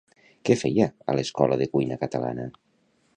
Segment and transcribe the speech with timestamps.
[0.49, 2.51] Què feia a l'Escola de Cuina Catalana?